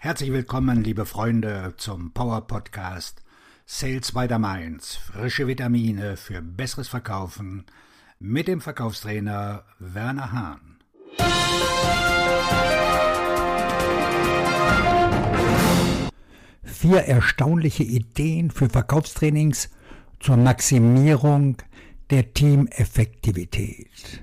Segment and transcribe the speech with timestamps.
[0.00, 3.20] Herzlich willkommen, liebe Freunde, zum Power Podcast
[3.66, 4.94] Sales by the Mainz.
[4.94, 7.64] Frische Vitamine für besseres Verkaufen
[8.20, 10.78] mit dem Verkaufstrainer Werner Hahn.
[16.62, 19.68] Vier erstaunliche Ideen für Verkaufstrainings
[20.20, 21.56] zur Maximierung
[22.10, 24.22] der Teameffektivität.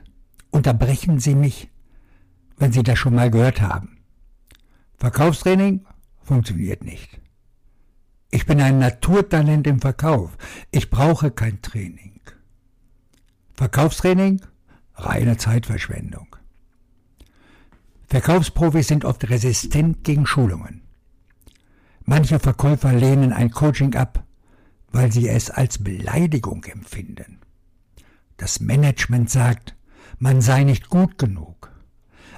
[0.52, 1.68] Unterbrechen Sie mich,
[2.56, 3.95] wenn Sie das schon mal gehört haben.
[4.98, 5.86] Verkaufstraining
[6.24, 7.20] funktioniert nicht.
[8.32, 10.38] Ich bin ein Naturtalent im Verkauf.
[10.72, 12.20] Ich brauche kein Training.
[13.54, 14.42] Verkaufstraining?
[14.96, 16.36] Reine Zeitverschwendung.
[18.08, 20.82] Verkaufsprofis sind oft resistent gegen Schulungen.
[22.04, 24.24] Manche Verkäufer lehnen ein Coaching ab,
[24.92, 27.40] weil sie es als Beleidigung empfinden.
[28.38, 29.76] Das Management sagt,
[30.20, 31.72] man sei nicht gut genug.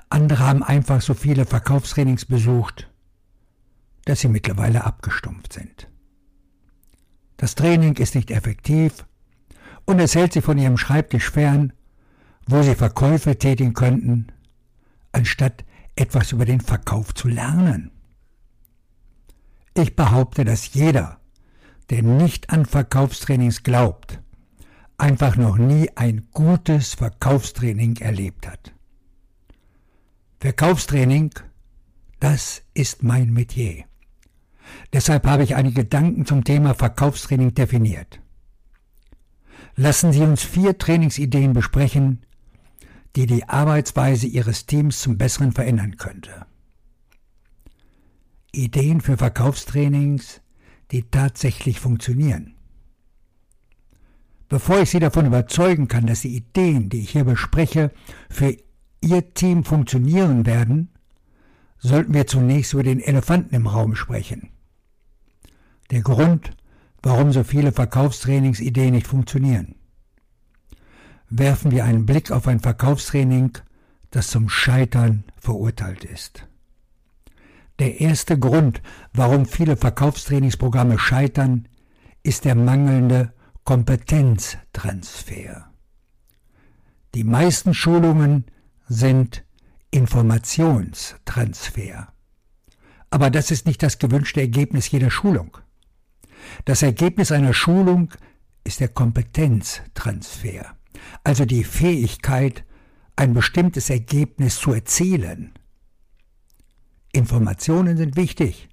[0.10, 2.90] Andere haben einfach so viele Verkaufstrainings besucht,
[4.06, 5.90] dass sie mittlerweile abgestumpft sind.
[7.36, 9.06] Das Training ist nicht effektiv
[9.86, 11.74] und es hält sie von ihrem Schreibtisch fern,
[12.48, 14.28] wo sie Verkäufe tätigen könnten,
[15.12, 17.92] anstatt etwas über den Verkauf zu lernen.
[19.74, 21.20] Ich behaupte, dass jeder,
[21.90, 24.20] der nicht an Verkaufstrainings glaubt,
[24.98, 28.74] einfach noch nie ein gutes Verkaufstraining erlebt hat.
[30.40, 31.32] Verkaufstraining,
[32.20, 33.86] das ist mein Metier.
[34.94, 38.20] Deshalb habe ich einige Gedanken zum Thema Verkaufstraining definiert.
[39.76, 42.24] Lassen Sie uns vier Trainingsideen besprechen,
[43.16, 46.46] die die Arbeitsweise Ihres Teams zum Besseren verändern könnte.
[48.52, 50.42] Ideen für Verkaufstrainings,
[50.92, 52.54] die tatsächlich funktionieren.
[54.50, 57.92] Bevor ich Sie davon überzeugen kann, dass die Ideen, die ich hier bespreche,
[58.30, 58.56] für
[59.02, 60.90] Ihr Team funktionieren werden,
[61.78, 64.50] sollten wir zunächst über den Elefanten im Raum sprechen.
[65.92, 66.52] Der Grund,
[67.02, 69.76] warum so viele Verkaufstrainingsideen nicht funktionieren.
[71.30, 73.58] Werfen wir einen Blick auf ein Verkaufstraining,
[74.12, 76.48] das zum Scheitern verurteilt ist.
[77.80, 78.82] Der erste Grund,
[79.14, 81.68] warum viele Verkaufstrainingsprogramme scheitern,
[82.24, 83.34] ist der mangelnde
[83.64, 85.70] Kompetenztransfer.
[87.14, 88.46] Die meisten Schulungen
[88.88, 89.44] sind
[89.92, 92.08] Informationstransfer.
[93.10, 95.58] Aber das ist nicht das gewünschte Ergebnis jeder Schulung.
[96.66, 98.12] Das Ergebnis einer Schulung
[98.64, 100.76] ist der Kompetenztransfer,
[101.24, 102.66] also die Fähigkeit,
[103.16, 105.54] ein bestimmtes Ergebnis zu erzielen.
[107.12, 108.70] Informationen sind wichtig,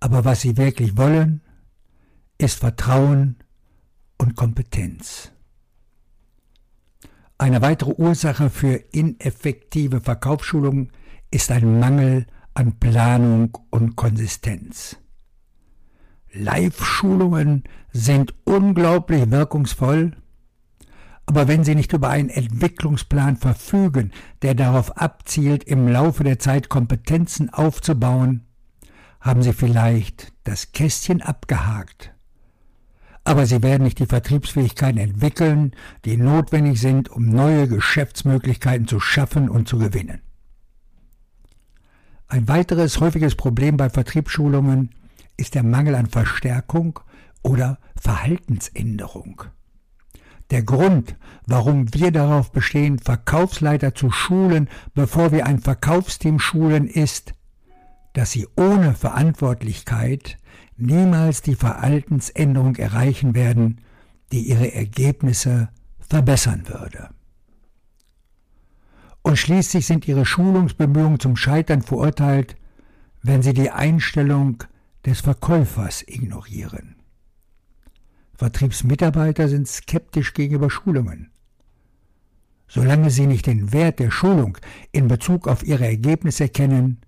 [0.00, 1.42] aber was sie wirklich wollen,
[2.38, 3.36] ist Vertrauen
[4.18, 5.30] und Kompetenz.
[7.40, 10.92] Eine weitere Ursache für ineffektive Verkaufsschulungen
[11.30, 14.98] ist ein Mangel an Planung und Konsistenz.
[16.32, 20.18] Live-Schulungen sind unglaublich wirkungsvoll,
[21.24, 24.12] aber wenn Sie nicht über einen Entwicklungsplan verfügen,
[24.42, 28.48] der darauf abzielt, im Laufe der Zeit Kompetenzen aufzubauen,
[29.18, 32.12] haben Sie vielleicht das Kästchen abgehakt
[33.30, 35.70] aber sie werden nicht die Vertriebsfähigkeiten entwickeln,
[36.04, 40.20] die notwendig sind, um neue Geschäftsmöglichkeiten zu schaffen und zu gewinnen.
[42.26, 44.90] Ein weiteres häufiges Problem bei Vertriebsschulungen
[45.36, 46.98] ist der Mangel an Verstärkung
[47.44, 49.44] oder Verhaltensänderung.
[50.50, 51.14] Der Grund,
[51.46, 57.34] warum wir darauf bestehen, Verkaufsleiter zu schulen, bevor wir ein Verkaufsteam schulen, ist,
[58.12, 60.36] dass sie ohne Verantwortlichkeit
[60.80, 63.80] niemals die Verhaltensänderung erreichen werden,
[64.32, 65.68] die ihre Ergebnisse
[65.98, 67.10] verbessern würde.
[69.22, 72.56] Und schließlich sind ihre Schulungsbemühungen zum Scheitern verurteilt,
[73.22, 74.64] wenn sie die Einstellung
[75.04, 76.96] des Verkäufers ignorieren.
[78.34, 81.30] Vertriebsmitarbeiter sind skeptisch gegenüber Schulungen.
[82.68, 84.56] Solange sie nicht den Wert der Schulung
[84.92, 87.00] in Bezug auf ihre Ergebnisse erkennen,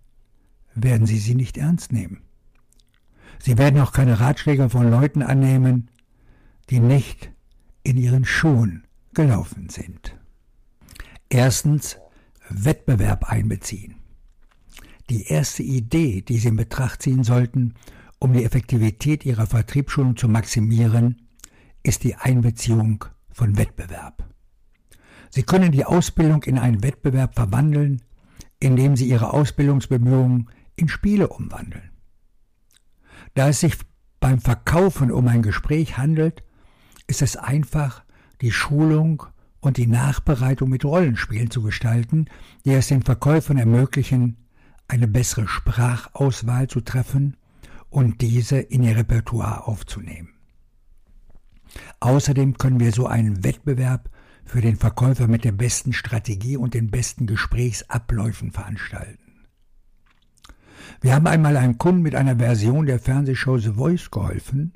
[0.75, 2.23] werden sie sie nicht ernst nehmen.
[3.38, 5.90] Sie werden auch keine Ratschläge von Leuten annehmen,
[6.70, 7.32] die nicht
[7.82, 8.84] in ihren Schuhen
[9.14, 10.17] gelaufen sind.
[11.29, 11.99] Erstens
[12.49, 13.96] Wettbewerb einbeziehen.
[15.11, 17.75] Die erste Idee, die Sie in Betracht ziehen sollten,
[18.19, 21.28] um die Effektivität Ihrer Vertriebsschulung zu maximieren,
[21.82, 24.25] ist die Einbeziehung von Wettbewerb.
[25.31, 28.02] Sie können die Ausbildung in einen Wettbewerb verwandeln,
[28.61, 31.92] indem Sie Ihre Ausbildungsbemühungen in Spiele umwandeln.
[33.35, 33.77] Da es sich
[34.21, 36.43] beim Verkaufen um ein Gespräch handelt,
[37.07, 38.05] ist es einfach,
[38.41, 39.25] die Schulung
[39.61, 42.27] und die Nachbereitung mit Rollenspielen zu gestalten,
[42.65, 44.37] die es den Verkäufern ermöglichen,
[44.89, 47.37] eine bessere Sprachauswahl zu treffen
[47.89, 50.31] und diese in ihr Repertoire aufzunehmen.
[52.01, 54.11] Außerdem können wir so einen Wettbewerb
[54.45, 59.22] für den Verkäufer mit der besten Strategie und den besten Gesprächsabläufen veranstalten.
[61.00, 64.73] Wir haben einmal einem Kunden mit einer Version der Fernsehshow The Voice geholfen,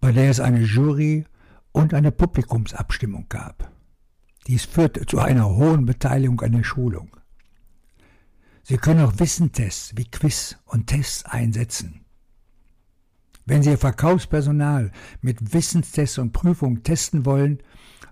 [0.00, 1.24] bei der es eine Jury
[1.72, 3.70] und eine Publikumsabstimmung gab.
[4.46, 7.16] Dies führte zu einer hohen Beteiligung an der Schulung.
[8.62, 12.04] Sie können auch Wissentests wie Quiz und Tests einsetzen.
[13.46, 17.58] Wenn Sie Ihr Verkaufspersonal mit Wissenstests und Prüfungen testen wollen,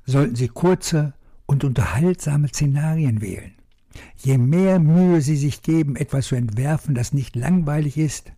[0.05, 1.15] sollten Sie kurze
[1.47, 3.58] und unterhaltsame Szenarien wählen.
[4.17, 8.33] Je mehr Mühe Sie sich geben, etwas zu entwerfen, das nicht langweilig ist,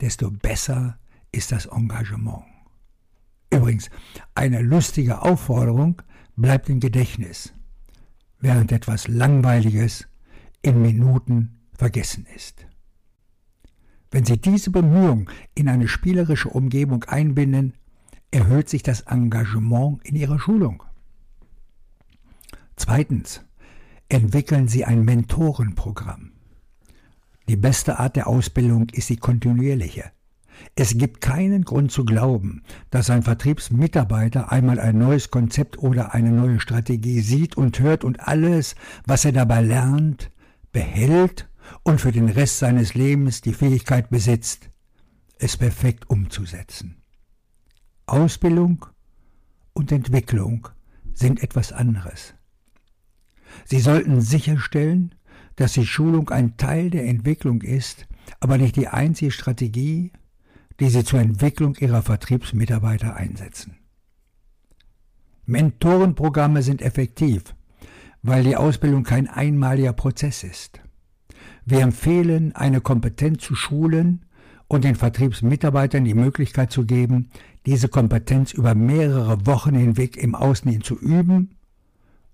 [0.00, 0.98] desto besser
[1.32, 2.44] ist das Engagement.
[3.50, 3.90] Übrigens,
[4.34, 6.02] eine lustige Aufforderung
[6.36, 7.52] bleibt im Gedächtnis,
[8.40, 10.06] während etwas Langweiliges
[10.62, 12.66] in Minuten vergessen ist.
[14.10, 17.74] Wenn Sie diese Bemühung in eine spielerische Umgebung einbinden,
[18.30, 20.82] erhöht sich das Engagement in Ihrer Schulung.
[22.76, 23.42] Zweitens,
[24.08, 26.32] entwickeln Sie ein Mentorenprogramm.
[27.48, 30.10] Die beste Art der Ausbildung ist die kontinuierliche.
[30.74, 36.32] Es gibt keinen Grund zu glauben, dass ein Vertriebsmitarbeiter einmal ein neues Konzept oder eine
[36.32, 38.74] neue Strategie sieht und hört und alles,
[39.06, 40.30] was er dabei lernt,
[40.72, 41.48] behält
[41.84, 44.70] und für den Rest seines Lebens die Fähigkeit besitzt,
[45.38, 46.96] es perfekt umzusetzen.
[48.06, 48.86] Ausbildung
[49.74, 50.68] und Entwicklung
[51.14, 52.34] sind etwas anderes.
[53.64, 55.14] Sie sollten sicherstellen,
[55.56, 58.06] dass die Schulung ein Teil der Entwicklung ist,
[58.40, 60.12] aber nicht die einzige Strategie,
[60.80, 63.76] die Sie zur Entwicklung Ihrer Vertriebsmitarbeiter einsetzen.
[65.46, 67.42] Mentorenprogramme sind effektiv,
[68.22, 70.80] weil die Ausbildung kein einmaliger Prozess ist.
[71.64, 74.26] Wir empfehlen, eine Kompetenz zu schulen
[74.68, 77.30] und den Vertriebsmitarbeitern die Möglichkeit zu geben,
[77.66, 81.57] diese Kompetenz über mehrere Wochen hinweg im Außendienst zu üben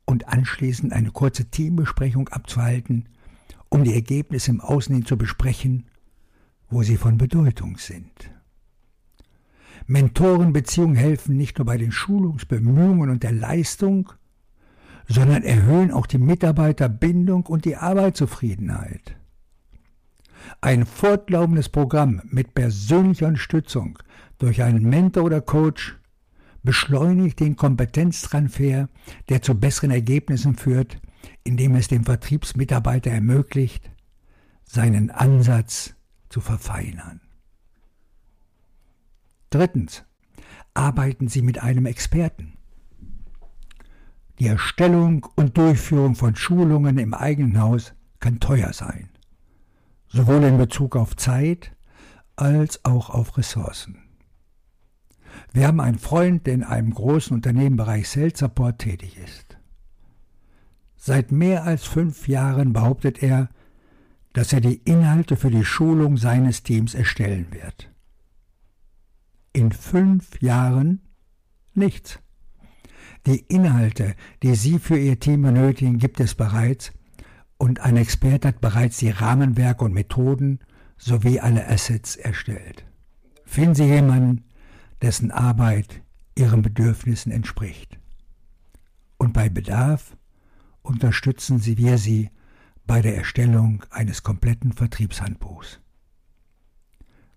[0.07, 3.09] und anschließend eine kurze Teambesprechung abzuhalten,
[3.69, 5.87] um die Ergebnisse im Außendienst zu besprechen,
[6.69, 8.31] wo sie von Bedeutung sind.
[9.87, 14.13] Mentorenbeziehungen helfen nicht nur bei den Schulungsbemühungen und der Leistung,
[15.07, 19.17] sondern erhöhen auch die Mitarbeiterbindung und die Arbeitszufriedenheit.
[20.61, 23.99] Ein fortlaufendes Programm mit persönlicher Unterstützung
[24.39, 25.99] durch einen Mentor oder Coach
[26.65, 28.89] beschleunigt den Kompetenztransfer,
[29.29, 31.01] der zu besseren Ergebnissen führt,
[31.45, 33.91] indem es dem Vertriebsmitarbeiter ermöglicht,
[34.65, 35.95] seinen Ansatz
[36.29, 37.21] zu verfeinern.
[39.51, 40.05] Drittens.
[40.77, 42.55] Arbeiten Sie mit einem Experten.
[44.41, 49.09] Die Erstellung und Durchführung von Schulungen im eigenen Haus kann teuer sein,
[50.09, 51.71] sowohl in Bezug auf Zeit
[52.35, 54.04] als auch auf Ressourcen.
[55.55, 59.57] Wir haben einen Freund, der in einem großen Unternehmenbereich Sales Support tätig ist.
[60.97, 63.49] Seit mehr als fünf Jahren behauptet er,
[64.33, 67.89] dass er die Inhalte für die Schulung seines Teams erstellen wird.
[69.53, 71.03] In fünf Jahren
[71.73, 72.19] nichts.
[73.25, 76.93] Die Inhalte, die Sie für Ihr Team benötigen, gibt es bereits
[77.59, 80.59] und ein Experte hat bereits die Rahmenwerke und Methoden
[80.97, 82.85] sowie alle Assets erstellt.
[83.45, 84.45] Finden Sie jemanden,
[85.05, 86.01] dessen Arbeit
[86.35, 87.99] Ihren Bedürfnissen entspricht.
[89.19, 90.17] Und bei Bedarf
[90.81, 92.31] unterstützen Sie wir Sie
[92.87, 95.79] bei der Erstellung eines kompletten Vertriebshandbuchs.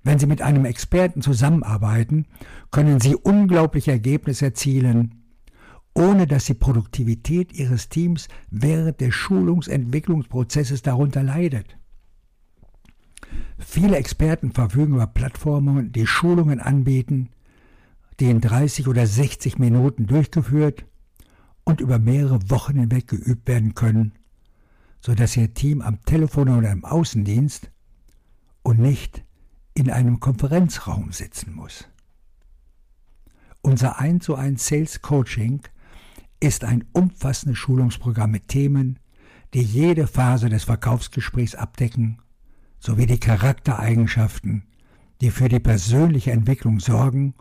[0.02, 2.26] Wenn Sie mit einem Experten zusammenarbeiten,
[2.72, 5.26] können Sie unglaubliche Ergebnisse erzielen,
[5.94, 11.78] ohne dass die Produktivität ihres Teams während des Schulungsentwicklungsprozesses darunter leidet.
[13.58, 17.28] Viele Experten verfügen über Plattformen, die Schulungen anbieten,
[18.20, 20.86] die in 30 oder 60 Minuten durchgeführt
[21.64, 24.14] und über mehrere Wochen hinweg geübt werden können,
[25.02, 27.72] sodass Ihr Team am Telefon oder im Außendienst
[28.64, 29.24] und nicht
[29.74, 31.88] in einem Konferenzraum sitzen muss.
[33.62, 35.62] Unser 1 zu 1 Sales Coaching
[36.40, 39.00] ist ein umfassendes Schulungsprogramm mit Themen,
[39.54, 42.20] die jede Phase des Verkaufsgesprächs abdecken,
[42.80, 44.64] sowie die Charaktereigenschaften,
[45.22, 47.34] die für die persönliche Entwicklung sorgen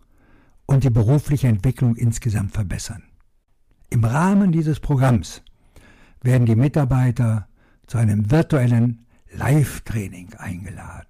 [0.66, 3.02] und die berufliche Entwicklung insgesamt verbessern.
[3.88, 5.42] Im Rahmen dieses Programms
[6.23, 7.49] werden die Mitarbeiter
[7.87, 11.06] zu einem virtuellen Live-Training eingeladen.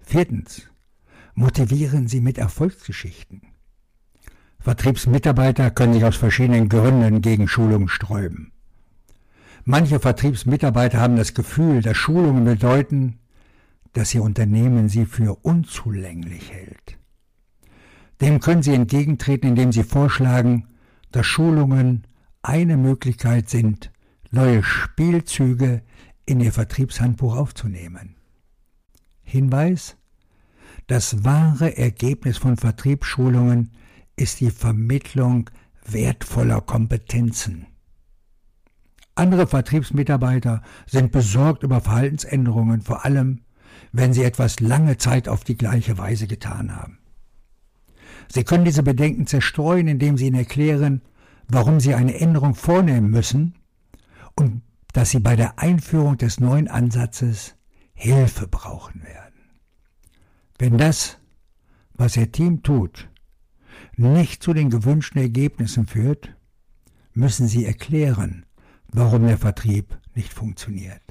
[0.00, 0.62] Viertens.
[1.34, 3.42] Motivieren Sie mit Erfolgsgeschichten.
[4.58, 8.52] Vertriebsmitarbeiter können sich aus verschiedenen Gründen gegen Schulungen sträuben.
[9.64, 13.20] Manche Vertriebsmitarbeiter haben das Gefühl, dass Schulungen bedeuten,
[13.92, 16.99] dass ihr Unternehmen sie für unzulänglich hält.
[18.20, 20.68] Dem können sie entgegentreten, indem sie vorschlagen,
[21.10, 22.06] dass Schulungen
[22.42, 23.90] eine Möglichkeit sind,
[24.30, 25.82] neue Spielzüge
[26.26, 28.16] in ihr Vertriebshandbuch aufzunehmen.
[29.22, 29.96] Hinweis
[30.86, 33.70] Das wahre Ergebnis von Vertriebsschulungen
[34.16, 35.50] ist die Vermittlung
[35.84, 37.66] wertvoller Kompetenzen.
[39.14, 43.40] Andere Vertriebsmitarbeiter sind besorgt über Verhaltensänderungen, vor allem
[43.92, 46.99] wenn sie etwas lange Zeit auf die gleiche Weise getan haben.
[48.32, 51.02] Sie können diese Bedenken zerstreuen, indem sie ihnen erklären,
[51.48, 53.54] warum sie eine Änderung vornehmen müssen
[54.36, 57.56] und dass sie bei der Einführung des neuen Ansatzes
[57.92, 59.40] Hilfe brauchen werden.
[60.58, 61.18] Wenn das,
[61.94, 63.08] was Ihr Team tut,
[63.96, 66.34] nicht zu den gewünschten Ergebnissen führt,
[67.12, 68.46] müssen Sie erklären,
[68.88, 71.02] warum der Vertrieb nicht funktioniert.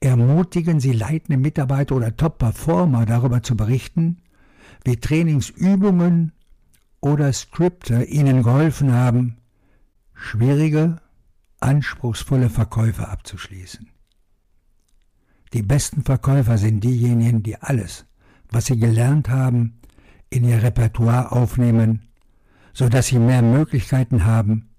[0.00, 4.22] Ermutigen Sie leitende Mitarbeiter oder Top-Performer darüber zu berichten,
[4.84, 6.32] wie Trainingsübungen
[7.00, 9.36] oder Skripte Ihnen geholfen haben,
[10.14, 10.96] schwierige,
[11.60, 13.88] anspruchsvolle Verkäufe abzuschließen.
[15.52, 18.06] Die besten Verkäufer sind diejenigen, die alles,
[18.50, 19.80] was sie gelernt haben,
[20.28, 22.08] in ihr Repertoire aufnehmen,
[22.72, 24.70] so dass sie mehr Möglichkeiten haben,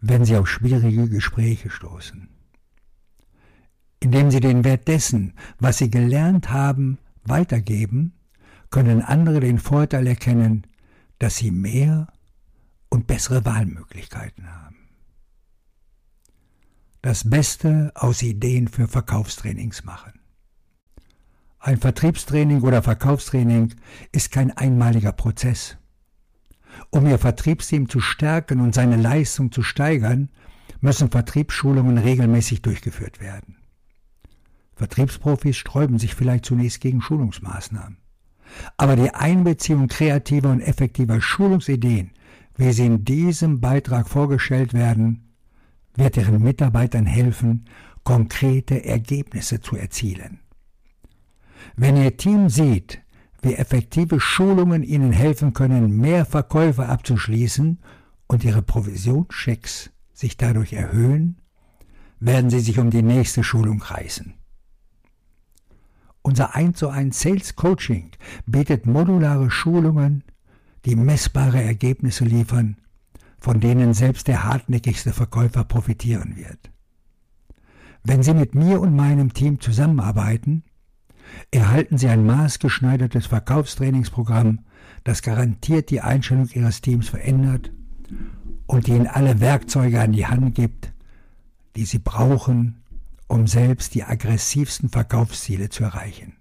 [0.00, 2.28] wenn sie auf schwierige Gespräche stoßen.
[4.00, 8.12] Indem sie den Wert dessen, was sie gelernt haben, weitergeben,
[8.70, 10.66] können andere den Vorteil erkennen,
[11.18, 12.08] dass sie mehr
[12.88, 14.76] und bessere Wahlmöglichkeiten haben.
[17.02, 20.20] Das Beste aus Ideen für Verkaufstrainings machen.
[21.60, 23.74] Ein Vertriebstraining oder Verkaufstraining
[24.12, 25.76] ist kein einmaliger Prozess.
[26.90, 30.30] Um Ihr Vertriebsteam zu stärken und seine Leistung zu steigern,
[30.80, 33.56] müssen Vertriebsschulungen regelmäßig durchgeführt werden.
[34.76, 37.98] Vertriebsprofis sträuben sich vielleicht zunächst gegen Schulungsmaßnahmen.
[38.76, 42.10] Aber die Einbeziehung kreativer und effektiver Schulungsideen,
[42.56, 45.34] wie sie in diesem Beitrag vorgestellt werden,
[45.94, 47.66] wird ihren Mitarbeitern helfen,
[48.04, 50.40] konkrete Ergebnisse zu erzielen.
[51.76, 53.00] Wenn Ihr Team sieht,
[53.42, 57.78] wie effektive Schulungen Ihnen helfen können, mehr Verkäufe abzuschließen
[58.26, 61.36] und Ihre Provisionschecks sich dadurch erhöhen,
[62.20, 64.37] werden Sie sich um die nächste Schulung reißen.
[66.28, 68.10] Unser 1 zu 1 Sales Coaching
[68.44, 70.24] bietet modulare Schulungen,
[70.84, 72.76] die messbare Ergebnisse liefern,
[73.38, 76.70] von denen selbst der hartnäckigste Verkäufer profitieren wird.
[78.04, 80.64] Wenn Sie mit mir und meinem Team zusammenarbeiten,
[81.50, 84.66] erhalten Sie ein maßgeschneidertes Verkaufstrainingsprogramm,
[85.04, 87.72] das garantiert die Einstellung Ihres Teams verändert
[88.66, 90.92] und Ihnen alle Werkzeuge an die Hand gibt,
[91.74, 92.82] die Sie brauchen,
[93.28, 96.36] um selbst die aggressivsten Verkaufsziele zu erreichen.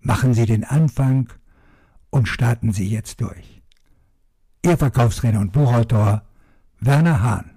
[0.00, 1.32] Machen Sie den Anfang
[2.10, 3.62] und starten Sie jetzt durch.
[4.64, 6.22] Ihr Verkaufstrainer und Buchautor
[6.78, 7.50] Werner Hahn